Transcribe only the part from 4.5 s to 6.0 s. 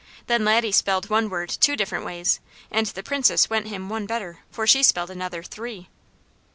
she spelled another three.